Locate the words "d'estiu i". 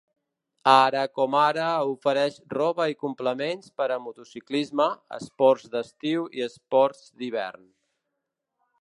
5.77-6.47